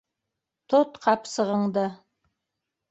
Тот 0.73 0.97
ҡапсығыңды! 1.05 1.87